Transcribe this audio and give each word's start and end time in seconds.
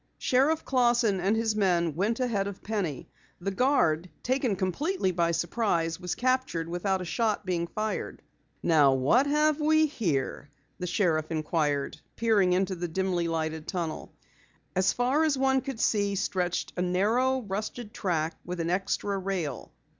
Sheriff 0.17 0.65
Clausson 0.65 1.19
and 1.19 1.35
his 1.35 1.55
men 1.55 1.93
went 1.93 2.19
ahead 2.19 2.47
of 2.47 2.63
Penny. 2.63 3.07
The 3.39 3.51
guard, 3.51 4.09
taken 4.23 4.55
completely 4.55 5.11
by 5.11 5.29
surprise, 5.29 5.99
was 5.99 6.15
captured 6.15 6.67
without 6.67 7.01
a 7.01 7.05
shot 7.05 7.45
being 7.45 7.67
fired. 7.67 8.23
"Now 8.63 8.93
what 8.95 9.27
have 9.27 9.59
we 9.61 9.85
here?" 9.85 10.49
the 10.79 10.87
sheriff 10.87 11.29
inquired, 11.29 12.01
peering 12.15 12.53
into 12.53 12.73
the 12.73 12.87
dimly 12.87 13.27
lighted 13.27 13.67
tunnel. 13.67 14.11
As 14.75 14.91
far 14.91 15.23
as 15.23 15.37
one 15.37 15.61
could 15.61 15.79
see 15.79 16.15
stretched 16.15 16.73
a 16.77 16.81
narrow, 16.81 17.43
rusted 17.43 17.93
track 17.93 18.35
with 18.43 18.59
an 18.59 18.71
extra 18.71 19.19
rail. 19.19 19.71